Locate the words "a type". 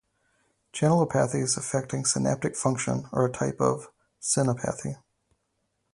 3.27-3.61